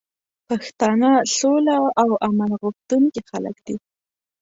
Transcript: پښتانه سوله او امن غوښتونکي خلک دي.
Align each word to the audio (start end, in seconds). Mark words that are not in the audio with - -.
پښتانه 0.47 1.11
سوله 1.37 1.77
او 2.01 2.09
امن 2.27 2.51
غوښتونکي 2.61 3.21
خلک 3.29 3.55
دي. 3.65 3.75